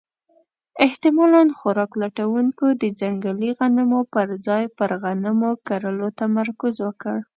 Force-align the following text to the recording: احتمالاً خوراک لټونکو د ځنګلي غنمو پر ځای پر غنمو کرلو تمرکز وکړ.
احتمالاً 0.85 1.43
خوراک 1.57 1.91
لټونکو 2.01 2.65
د 2.81 2.83
ځنګلي 2.99 3.49
غنمو 3.57 4.01
پر 4.13 4.27
ځای 4.47 4.63
پر 4.77 4.89
غنمو 5.03 5.51
کرلو 5.67 6.07
تمرکز 6.19 6.73
وکړ. 6.85 7.17